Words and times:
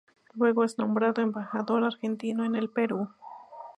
Luego 0.33 0.63
es 0.63 0.79
nombrado 0.79 1.21
embajador 1.21 1.83
argentino 1.83 2.43
en 2.43 2.55
el 2.55 2.71
Perú. 2.71 3.07